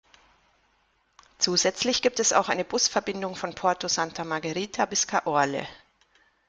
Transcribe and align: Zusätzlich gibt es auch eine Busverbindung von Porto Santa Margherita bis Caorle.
Zusätzlich 1.37 2.01
gibt 2.01 2.19
es 2.19 2.33
auch 2.33 2.49
eine 2.49 2.65
Busverbindung 2.65 3.35
von 3.35 3.53
Porto 3.53 3.87
Santa 3.87 4.23
Margherita 4.23 4.87
bis 4.87 5.05
Caorle. 5.05 5.67